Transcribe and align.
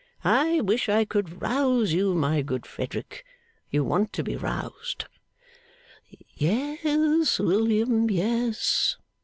I 0.25 0.61
wish 0.61 0.89
I 0.89 1.05
could 1.05 1.43
rouse 1.43 1.93
you, 1.93 2.15
my 2.15 2.41
good 2.41 2.65
Frederick; 2.65 3.23
you 3.69 3.83
want 3.83 4.11
to 4.13 4.23
be 4.23 4.35
roused.' 4.35 5.05
'Yes, 6.33 7.37
William, 7.37 8.09
yes. 8.09 8.97